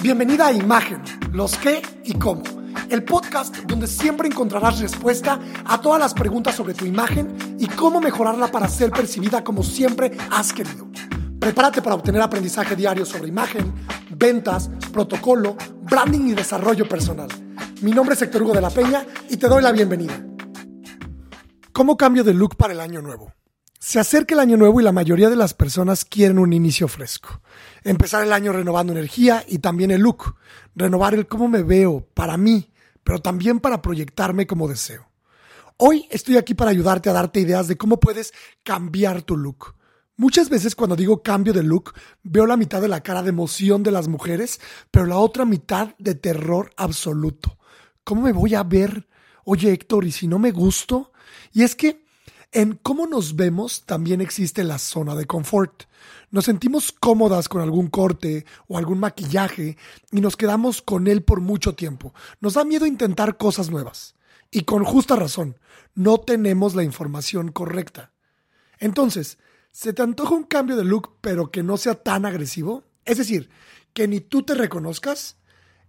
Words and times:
Bienvenida 0.00 0.46
a 0.46 0.52
Imagen, 0.52 1.02
los 1.32 1.58
qué 1.58 1.82
y 2.04 2.14
cómo. 2.14 2.44
El 2.88 3.02
podcast 3.02 3.56
donde 3.64 3.88
siempre 3.88 4.28
encontrarás 4.28 4.78
respuesta 4.78 5.40
a 5.64 5.80
todas 5.80 5.98
las 5.98 6.14
preguntas 6.14 6.54
sobre 6.54 6.72
tu 6.72 6.84
imagen 6.84 7.56
y 7.58 7.66
cómo 7.66 8.00
mejorarla 8.00 8.46
para 8.46 8.68
ser 8.68 8.90
percibida 8.90 9.42
como 9.42 9.64
siempre 9.64 10.16
has 10.30 10.52
querido. 10.52 10.86
Prepárate 11.40 11.82
para 11.82 11.96
obtener 11.96 12.22
aprendizaje 12.22 12.76
diario 12.76 13.04
sobre 13.04 13.26
imagen, 13.26 13.74
ventas, 14.10 14.70
protocolo, 14.92 15.56
branding 15.82 16.28
y 16.28 16.34
desarrollo 16.34 16.88
personal. 16.88 17.28
Mi 17.82 17.90
nombre 17.90 18.14
es 18.14 18.22
Héctor 18.22 18.44
Hugo 18.44 18.54
de 18.54 18.60
la 18.60 18.70
Peña 18.70 19.04
y 19.28 19.36
te 19.36 19.48
doy 19.48 19.62
la 19.62 19.72
bienvenida. 19.72 20.24
¿Cómo 21.72 21.96
cambio 21.96 22.22
de 22.22 22.34
look 22.34 22.56
para 22.56 22.72
el 22.72 22.78
año 22.80 23.02
nuevo? 23.02 23.32
Se 23.80 24.00
acerca 24.00 24.34
el 24.34 24.40
año 24.40 24.56
nuevo 24.56 24.80
y 24.80 24.84
la 24.84 24.90
mayoría 24.90 25.30
de 25.30 25.36
las 25.36 25.54
personas 25.54 26.04
quieren 26.04 26.40
un 26.40 26.52
inicio 26.52 26.88
fresco. 26.88 27.40
Empezar 27.84 28.24
el 28.24 28.32
año 28.32 28.52
renovando 28.52 28.92
energía 28.92 29.44
y 29.46 29.58
también 29.58 29.92
el 29.92 30.00
look. 30.00 30.34
Renovar 30.74 31.14
el 31.14 31.28
cómo 31.28 31.46
me 31.46 31.62
veo 31.62 32.04
para 32.12 32.36
mí, 32.36 32.72
pero 33.04 33.20
también 33.20 33.60
para 33.60 33.80
proyectarme 33.80 34.48
como 34.48 34.66
deseo. 34.66 35.08
Hoy 35.76 36.08
estoy 36.10 36.38
aquí 36.38 36.54
para 36.54 36.72
ayudarte 36.72 37.08
a 37.08 37.12
darte 37.12 37.38
ideas 37.38 37.68
de 37.68 37.76
cómo 37.76 38.00
puedes 38.00 38.32
cambiar 38.64 39.22
tu 39.22 39.36
look. 39.36 39.76
Muchas 40.16 40.50
veces 40.50 40.74
cuando 40.74 40.96
digo 40.96 41.22
cambio 41.22 41.52
de 41.52 41.62
look, 41.62 41.94
veo 42.24 42.46
la 42.46 42.56
mitad 42.56 42.80
de 42.82 42.88
la 42.88 43.04
cara 43.04 43.22
de 43.22 43.28
emoción 43.28 43.84
de 43.84 43.92
las 43.92 44.08
mujeres, 44.08 44.60
pero 44.90 45.06
la 45.06 45.18
otra 45.18 45.44
mitad 45.44 45.94
de 45.98 46.16
terror 46.16 46.72
absoluto. 46.76 47.58
¿Cómo 48.02 48.22
me 48.22 48.32
voy 48.32 48.56
a 48.56 48.64
ver? 48.64 49.06
Oye 49.44 49.70
Héctor, 49.70 50.04
¿y 50.04 50.10
si 50.10 50.26
no 50.26 50.40
me 50.40 50.50
gusto? 50.50 51.12
Y 51.52 51.62
es 51.62 51.76
que 51.76 52.07
en 52.52 52.74
cómo 52.74 53.06
nos 53.06 53.36
vemos 53.36 53.84
también 53.84 54.20
existe 54.20 54.64
la 54.64 54.78
zona 54.78 55.14
de 55.14 55.26
confort. 55.26 55.84
Nos 56.30 56.46
sentimos 56.46 56.92
cómodas 56.92 57.48
con 57.48 57.60
algún 57.60 57.88
corte 57.88 58.46
o 58.66 58.78
algún 58.78 59.00
maquillaje 59.00 59.76
y 60.10 60.20
nos 60.20 60.36
quedamos 60.36 60.82
con 60.82 61.08
él 61.08 61.22
por 61.22 61.40
mucho 61.40 61.74
tiempo. 61.74 62.14
Nos 62.40 62.54
da 62.54 62.64
miedo 62.64 62.86
intentar 62.86 63.36
cosas 63.36 63.70
nuevas. 63.70 64.14
Y 64.50 64.62
con 64.62 64.84
justa 64.84 65.16
razón, 65.16 65.58
no 65.94 66.18
tenemos 66.18 66.74
la 66.74 66.84
información 66.84 67.52
correcta. 67.52 68.12
Entonces, 68.78 69.38
¿se 69.70 69.92
te 69.92 70.02
antoja 70.02 70.34
un 70.34 70.44
cambio 70.44 70.76
de 70.76 70.84
look 70.84 71.16
pero 71.20 71.50
que 71.50 71.62
no 71.62 71.76
sea 71.76 71.96
tan 71.96 72.24
agresivo? 72.24 72.84
Es 73.04 73.18
decir, 73.18 73.50
que 73.92 74.08
ni 74.08 74.20
tú 74.20 74.42
te 74.42 74.54
reconozcas. 74.54 75.37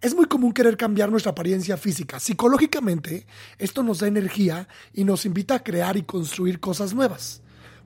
Es 0.01 0.15
muy 0.15 0.27
común 0.27 0.53
querer 0.53 0.77
cambiar 0.77 1.11
nuestra 1.11 1.33
apariencia 1.33 1.75
física. 1.75 2.21
Psicológicamente, 2.21 3.27
esto 3.57 3.83
nos 3.83 3.99
da 3.99 4.07
energía 4.07 4.69
y 4.93 5.03
nos 5.03 5.25
invita 5.25 5.55
a 5.55 5.63
crear 5.63 5.97
y 5.97 6.03
construir 6.03 6.61
cosas 6.61 6.93
nuevas. 6.93 7.41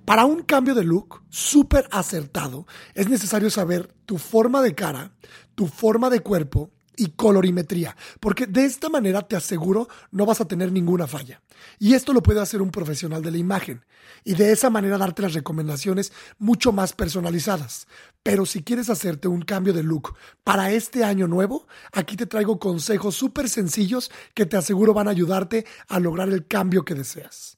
Para 0.06 0.26
un 0.26 0.44
cambio 0.44 0.76
de 0.76 0.84
look 0.84 1.24
súper 1.30 1.88
acertado, 1.90 2.68
es 2.94 3.10
necesario 3.10 3.50
saber 3.50 3.96
tu 4.06 4.20
forma 4.20 4.62
de 4.62 4.76
cara, 4.76 5.14
tu 5.56 5.66
forma 5.66 6.12
de 6.12 6.20
cuerpo 6.20 6.70
y 6.98 7.12
colorimetría, 7.12 7.96
porque 8.20 8.48
de 8.48 8.66
esta 8.66 8.90
manera 8.90 9.22
te 9.28 9.36
aseguro 9.36 9.88
no 10.12 10.26
vas 10.26 10.42
a 10.42 10.48
tener 10.48 10.72
ninguna 10.72 11.08
falla. 11.08 11.42
Y 11.80 11.94
esto 11.94 12.14
lo 12.14 12.24
puede 12.24 12.42
hacer 12.42 12.62
un 12.62 12.72
profesional 12.72 13.22
de 13.22 13.32
la 13.32 13.38
imagen 13.38 13.86
y 14.24 14.36
de 14.36 14.52
esa 14.52 14.70
manera 14.70 14.98
darte 14.98 15.22
las 15.22 15.34
recomendaciones 15.34 16.12
mucho 16.38 16.72
más 16.72 16.94
personalizadas. 16.94 17.88
Pero 18.22 18.46
si 18.46 18.64
quieres 18.64 18.90
hacerte 18.90 19.28
un 19.28 19.42
cambio 19.42 19.74
de 19.74 19.84
look 19.84 20.16
para 20.44 20.72
este 20.72 21.04
año 21.04 21.28
nuevo, 21.28 21.68
aquí 21.92 22.16
te 22.16 22.26
traigo 22.26 22.60
consejos 22.60 23.16
súper 23.16 23.50
sencillos 23.50 24.12
que 24.34 24.46
te 24.46 24.58
aseguro 24.58 24.94
van 24.94 25.08
a 25.08 25.12
ayudarte 25.12 25.66
a 25.88 26.00
lograr 26.00 26.30
el 26.30 26.48
cambio 26.48 26.86
que 26.86 26.96
deseas. 26.96 27.58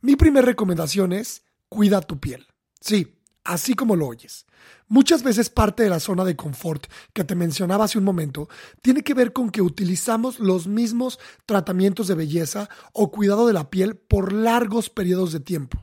Mi 0.00 0.16
primera 0.16 0.46
recomendación 0.46 1.12
es 1.12 1.42
cuida 1.68 2.00
tu 2.00 2.18
piel. 2.20 2.46
Sí, 2.80 3.17
así 3.48 3.72
como 3.72 3.96
lo 3.96 4.06
oyes. 4.06 4.44
Muchas 4.88 5.22
veces 5.22 5.48
parte 5.48 5.82
de 5.82 5.88
la 5.88 6.00
zona 6.00 6.22
de 6.24 6.36
confort 6.36 6.86
que 7.14 7.24
te 7.24 7.34
mencionaba 7.34 7.86
hace 7.86 7.96
un 7.96 8.04
momento 8.04 8.46
tiene 8.82 9.02
que 9.02 9.14
ver 9.14 9.32
con 9.32 9.50
que 9.50 9.62
utilizamos 9.62 10.38
los 10.38 10.66
mismos 10.66 11.18
tratamientos 11.46 12.08
de 12.08 12.14
belleza 12.14 12.68
o 12.92 13.10
cuidado 13.10 13.46
de 13.46 13.54
la 13.54 13.70
piel 13.70 13.96
por 13.96 14.34
largos 14.34 14.90
periodos 14.90 15.32
de 15.32 15.40
tiempo. 15.40 15.78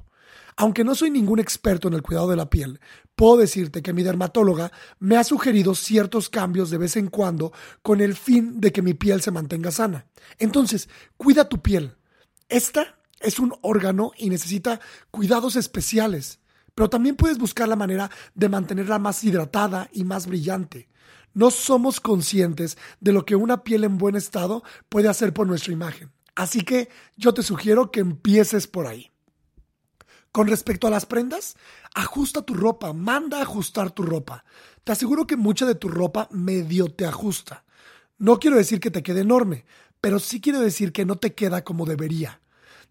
Aunque 0.58 0.84
no 0.84 0.94
soy 0.94 1.10
ningún 1.10 1.40
experto 1.40 1.88
en 1.88 1.96
el 1.96 2.04
cuidado 2.04 2.30
de 2.30 2.36
la 2.36 2.52
piel, 2.52 2.80
puedo 3.16 3.38
decirte 3.38 3.82
que 3.82 3.94
mi 3.94 4.04
dermatóloga 4.04 4.72
me 5.00 5.18
ha 5.18 5.24
sugerido 5.24 5.74
ciertos 5.74 6.30
cambios 6.30 6.70
de 6.70 6.78
vez 6.78 6.96
en 6.98 7.08
cuando 7.08 7.52
con 7.82 8.00
el 8.00 8.16
fin 8.16 8.62
de 8.62 8.72
que 8.72 8.84
mi 8.84 8.94
piel 8.94 9.24
se 9.24 9.32
mantenga 9.32 9.72
sana. 9.72 10.06
Entonces, 10.38 10.88
cuida 11.18 11.50
tu 11.50 11.64
piel. 11.64 11.96
Esta 12.48 13.00
es 13.20 13.40
un 13.40 13.56
órgano 13.62 14.12
y 14.18 14.30
necesita 14.30 14.80
cuidados 15.10 15.56
especiales 15.56 16.40
pero 16.76 16.90
también 16.90 17.16
puedes 17.16 17.38
buscar 17.38 17.68
la 17.68 17.78
manera 17.78 18.12
de 18.36 18.50
mantenerla 18.50 19.00
más 19.00 19.24
hidratada 19.24 19.90
y 19.94 20.04
más 20.04 20.28
brillante. 20.28 20.90
No 21.34 21.52
somos 21.52 22.00
conscientes 22.00 22.78
de 23.00 23.14
lo 23.14 23.26
que 23.26 23.36
una 23.36 23.64
piel 23.64 23.86
en 23.86 23.98
buen 23.98 24.16
estado 24.16 24.64
puede 24.90 25.10
hacer 25.10 25.34
por 25.34 25.48
nuestra 25.48 25.74
imagen. 25.74 26.12
Así 26.36 26.62
que 26.62 26.90
yo 27.16 27.34
te 27.34 27.44
sugiero 27.44 27.92
que 27.92 28.02
empieces 28.02 28.68
por 28.68 28.88
ahí. 28.88 29.12
Con 30.32 30.48
respecto 30.48 30.86
a 30.86 30.90
las 30.90 31.06
prendas, 31.06 31.56
ajusta 31.94 32.42
tu 32.42 32.54
ropa, 32.54 32.92
manda 32.92 33.40
a 33.40 33.44
ajustar 33.44 33.92
tu 33.92 34.04
ropa. 34.04 34.44
Te 34.84 34.92
aseguro 34.92 35.26
que 35.26 35.38
mucha 35.38 35.66
de 35.66 35.76
tu 35.76 35.88
ropa 35.88 36.28
medio 36.30 36.92
te 36.92 37.06
ajusta. 37.06 37.64
No 38.18 38.38
quiero 38.38 38.58
decir 38.58 38.82
que 38.82 38.92
te 38.92 39.02
quede 39.02 39.22
enorme, 39.22 39.66
pero 40.02 40.20
sí 40.20 40.42
quiero 40.42 40.60
decir 40.60 40.92
que 40.92 41.06
no 41.06 41.16
te 41.16 41.34
queda 41.34 41.64
como 41.64 41.86
debería. 41.86 42.42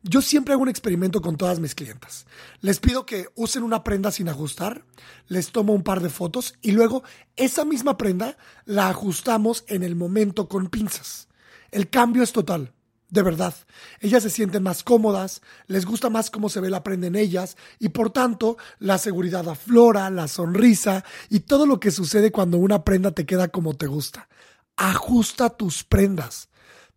Yo 0.07 0.21
siempre 0.21 0.53
hago 0.53 0.63
un 0.63 0.69
experimento 0.69 1.23
con 1.23 1.39
todas 1.39 1.61
mis 1.61 1.75
clientas. 1.75 2.27
Les 2.61 2.79
pido 2.79 3.07
que 3.07 3.29
usen 3.37 3.63
una 3.63 3.83
prenda 3.83 4.11
sin 4.11 4.29
ajustar, 4.29 4.85
les 5.29 5.51
tomo 5.51 5.73
un 5.73 5.83
par 5.83 6.03
de 6.03 6.11
fotos 6.11 6.59
y 6.61 6.73
luego 6.73 7.03
esa 7.37 7.65
misma 7.65 7.97
prenda 7.97 8.37
la 8.67 8.91
ajustamos 8.91 9.65
en 9.67 9.83
el 9.83 9.97
momento 9.97 10.47
con 10.47 10.69
pinzas. 10.69 11.29
El 11.71 11.89
cambio 11.89 12.23
es 12.23 12.33
total, 12.33 12.75
de 13.09 13.23
verdad. 13.23 13.55
Ellas 13.99 14.23
se 14.23 14.29
sienten 14.29 14.63
más 14.63 14.85
cómodas, 14.85 15.41
les 15.69 15.87
gusta 15.87 16.11
más 16.11 16.31
cómo 16.31 16.51
se 16.51 16.61
ve 16.61 16.69
la 16.69 16.83
prenda 16.83 17.07
en 17.07 17.17
ellas 17.17 17.57
y 17.79 17.89
por 17.89 18.11
tanto 18.11 18.59
la 18.81 18.99
seguridad 18.99 19.49
aflora, 19.49 20.11
la 20.11 20.29
sonrisa 20.29 21.03
y 21.31 21.41
todo 21.41 21.65
lo 21.65 21.81
que 21.81 21.91
sucede 21.91 22.31
cuando 22.31 22.59
una 22.59 22.85
prenda 22.85 23.13
te 23.13 23.25
queda 23.25 23.49
como 23.49 23.73
te 23.75 23.87
gusta. 23.87 24.29
Ajusta 24.77 25.49
tus 25.49 25.83
prendas 25.83 26.51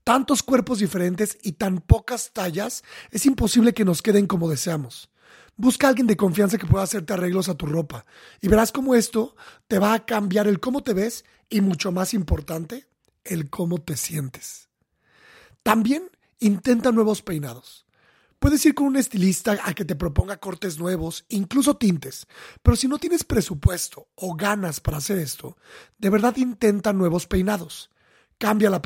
tantos 0.08 0.42
cuerpos 0.42 0.80
diferentes 0.80 1.38
y 1.44 1.52
tan 1.52 1.82
pocas 1.82 2.32
tallas, 2.32 2.86
es 3.12 3.26
imposible 3.26 3.74
que 3.74 3.84
nos 3.84 4.02
queden 4.02 4.26
como 4.26 4.50
deseamos. 4.50 5.12
Busca 5.58 5.86
a 5.86 5.90
alguien 5.90 6.08
de 6.08 6.16
confianza 6.16 6.58
que 6.58 6.66
pueda 6.66 6.86
hacerte 6.86 7.12
arreglos 7.12 7.50
a 7.50 7.56
tu 7.56 7.66
ropa 7.66 8.06
y 8.40 8.48
verás 8.48 8.72
cómo 8.72 8.96
esto 8.96 9.36
te 9.68 9.80
va 9.80 9.94
a 9.94 10.06
cambiar 10.06 10.48
el 10.48 10.62
cómo 10.62 10.82
te 10.82 10.94
ves 10.94 11.26
y 11.50 11.60
mucho 11.60 11.92
más 11.92 12.14
importante, 12.14 12.88
el 13.26 13.50
cómo 13.50 13.80
te 13.80 13.98
sientes. 13.98 14.70
También 15.62 16.10
intenta 16.40 16.94
nuevos 16.94 17.22
peinados. 17.22 17.86
Puedes 18.40 18.66
ir 18.66 18.76
con 18.76 18.88
un 18.88 18.96
estilista 18.96 19.58
a 19.62 19.74
que 19.74 19.84
te 19.84 19.98
proponga 19.98 20.38
cortes 20.38 20.80
nuevos, 20.80 21.26
incluso 21.28 21.76
tintes, 21.76 22.28
pero 22.64 22.78
si 22.78 22.88
no 22.88 22.98
tienes 22.98 23.26
presupuesto 23.26 24.08
o 24.16 24.38
ganas 24.38 24.80
para 24.80 25.00
hacer 25.00 25.18
esto, 25.18 25.58
de 25.98 26.10
verdad 26.10 26.38
intenta 26.38 26.94
nuevos 26.94 27.28
peinados 27.28 27.90
cambia 28.38 28.70
la, 28.70 28.82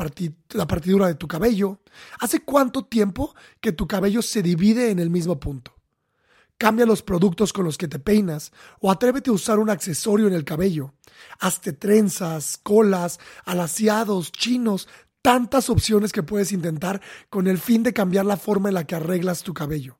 la 0.51 0.67
partidura 0.67 1.07
de 1.07 1.15
tu 1.15 1.27
cabello. 1.27 1.81
¿Hace 2.19 2.41
cuánto 2.41 2.85
tiempo 2.85 3.35
que 3.59 3.71
tu 3.71 3.87
cabello 3.87 4.21
se 4.21 4.41
divide 4.41 4.91
en 4.91 4.99
el 4.99 5.09
mismo 5.09 5.39
punto? 5.39 5.75
Cambia 6.57 6.85
los 6.85 7.01
productos 7.01 7.53
con 7.53 7.65
los 7.65 7.77
que 7.77 7.87
te 7.87 7.97
peinas 7.97 8.51
o 8.79 8.91
atrévete 8.91 9.31
a 9.31 9.33
usar 9.33 9.57
un 9.57 9.69
accesorio 9.69 10.27
en 10.27 10.33
el 10.33 10.45
cabello. 10.45 10.93
Hazte 11.39 11.73
trenzas, 11.73 12.59
colas, 12.61 13.19
alaciados, 13.45 14.31
chinos, 14.31 14.87
tantas 15.23 15.69
opciones 15.69 16.11
que 16.11 16.23
puedes 16.23 16.51
intentar 16.51 17.01
con 17.29 17.47
el 17.47 17.57
fin 17.57 17.83
de 17.83 17.93
cambiar 17.93 18.25
la 18.25 18.37
forma 18.37 18.69
en 18.69 18.75
la 18.75 18.85
que 18.85 18.95
arreglas 18.95 19.41
tu 19.41 19.53
cabello. 19.53 19.97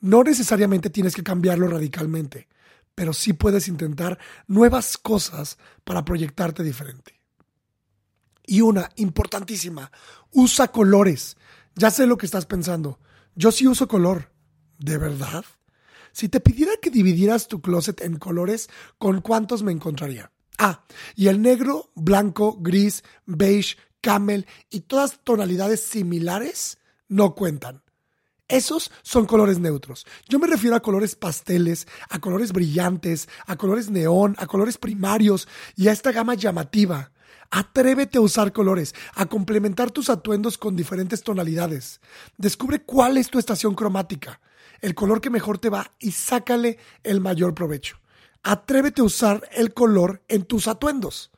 No 0.00 0.22
necesariamente 0.22 0.90
tienes 0.90 1.14
que 1.14 1.22
cambiarlo 1.22 1.68
radicalmente, 1.68 2.48
pero 2.94 3.12
sí 3.12 3.32
puedes 3.32 3.68
intentar 3.68 4.18
nuevas 4.46 4.96
cosas 4.96 5.58
para 5.84 6.04
proyectarte 6.04 6.62
diferente. 6.62 7.17
Y 8.50 8.62
una 8.62 8.90
importantísima, 8.96 9.92
usa 10.32 10.68
colores. 10.68 11.36
Ya 11.74 11.90
sé 11.90 12.06
lo 12.06 12.16
que 12.16 12.24
estás 12.24 12.46
pensando. 12.46 12.98
Yo 13.34 13.52
sí 13.52 13.66
uso 13.66 13.86
color. 13.86 14.32
¿De 14.78 14.96
verdad? 14.96 15.44
Si 16.12 16.30
te 16.30 16.40
pidiera 16.40 16.72
que 16.80 16.90
dividieras 16.90 17.46
tu 17.46 17.60
closet 17.60 18.00
en 18.00 18.16
colores, 18.16 18.70
¿con 18.96 19.20
cuántos 19.20 19.62
me 19.62 19.70
encontraría? 19.70 20.32
Ah, 20.56 20.84
y 21.14 21.28
el 21.28 21.42
negro, 21.42 21.92
blanco, 21.94 22.56
gris, 22.58 23.04
beige, 23.26 23.76
camel 24.00 24.46
y 24.70 24.80
todas 24.80 25.20
tonalidades 25.22 25.82
similares 25.82 26.78
no 27.06 27.34
cuentan. 27.34 27.82
Esos 28.48 28.90
son 29.02 29.26
colores 29.26 29.58
neutros. 29.58 30.06
Yo 30.26 30.38
me 30.38 30.46
refiero 30.46 30.74
a 30.74 30.80
colores 30.80 31.16
pasteles, 31.16 31.86
a 32.08 32.18
colores 32.18 32.52
brillantes, 32.52 33.28
a 33.46 33.56
colores 33.56 33.90
neón, 33.90 34.36
a 34.38 34.46
colores 34.46 34.78
primarios 34.78 35.46
y 35.76 35.88
a 35.88 35.92
esta 35.92 36.12
gama 36.12 36.32
llamativa. 36.32 37.12
Atrévete 37.50 38.18
a 38.18 38.20
usar 38.20 38.52
colores, 38.52 38.94
a 39.14 39.26
complementar 39.26 39.90
tus 39.90 40.10
atuendos 40.10 40.58
con 40.58 40.76
diferentes 40.76 41.22
tonalidades. 41.22 42.00
Descubre 42.36 42.82
cuál 42.82 43.16
es 43.16 43.30
tu 43.30 43.38
estación 43.38 43.74
cromática, 43.74 44.40
el 44.80 44.94
color 44.94 45.20
que 45.20 45.30
mejor 45.30 45.58
te 45.58 45.70
va 45.70 45.90
y 45.98 46.12
sácale 46.12 46.78
el 47.02 47.20
mayor 47.20 47.54
provecho. 47.54 47.98
Atrévete 48.42 49.00
a 49.00 49.04
usar 49.04 49.48
el 49.52 49.72
color 49.72 50.22
en 50.28 50.44
tus 50.44 50.68
atuendos. 50.68 51.30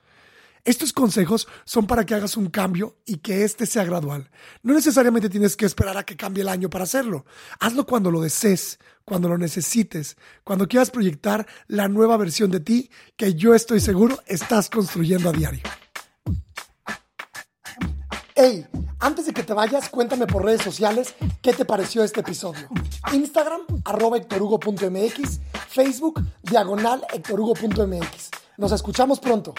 Estos 0.65 0.93
consejos 0.93 1.49
son 1.65 1.87
para 1.87 2.05
que 2.05 2.15
hagas 2.15 2.37
un 2.37 2.51
cambio 2.51 2.99
y 3.07 3.19
que 3.19 3.45
éste 3.45 3.65
sea 3.65 3.85
gradual. 3.85 4.31
No 4.63 4.75
necesariamente 4.75 5.31
tienes 5.31 5.57
que 5.57 5.65
esperar 5.65 5.97
a 5.97 6.03
que 6.03 6.17
cambie 6.17 6.43
el 6.43 6.49
año 6.49 6.69
para 6.69 6.85
hacerlo. 6.85 7.25
Hazlo 7.61 7.87
cuando 7.87 8.11
lo 8.11 8.21
desees, 8.21 8.79
cuando 9.05 9.29
lo 9.29 9.39
necesites, 9.39 10.17
cuando 10.45 10.69
quieras 10.69 10.91
proyectar 10.91 11.47
la 11.67 11.89
nueva 11.89 12.19
versión 12.19 12.51
de 12.51 12.61
ti 12.61 12.91
que 13.17 13.35
yo 13.35 13.55
estoy 13.55 13.81
seguro 13.81 14.21
estás 14.27 14.69
construyendo 14.69 15.31
a 15.31 15.33
diario. 15.33 15.63
Hey, 18.43 18.67
antes 19.01 19.27
de 19.27 19.35
que 19.35 19.43
te 19.43 19.53
vayas, 19.53 19.91
cuéntame 19.91 20.27
por 20.27 20.43
redes 20.43 20.63
sociales 20.63 21.15
qué 21.43 21.53
te 21.53 21.67
pareció 21.67 22.03
este 22.03 22.21
episodio. 22.21 22.69
Instagram, 23.13 23.61
arroba 23.85 24.17
hectorhugo.mx, 24.17 25.41
Facebook, 25.69 26.25
diagonal 26.43 27.05
hectorhugo.mx. 27.13 28.31
Nos 28.57 28.73
escuchamos 28.73 29.21
pronto. 29.21 29.53